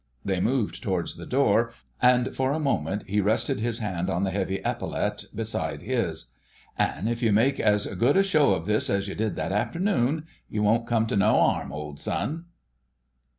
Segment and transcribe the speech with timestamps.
[0.25, 4.31] '"They moved towards the door, and for a moment he rested his hand on the
[4.31, 6.25] heavy epaulette beside his.
[6.75, 10.25] "An' if you make as good a show of this as you did that afternoon,
[10.49, 12.45] you won't come to no 'arm, old son."